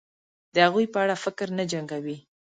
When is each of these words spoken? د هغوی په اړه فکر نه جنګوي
د 0.53 0.55
هغوی 0.65 0.85
په 0.93 0.97
اړه 1.03 1.15
فکر 1.23 1.47
نه 1.57 1.63
جنګوي 1.71 2.17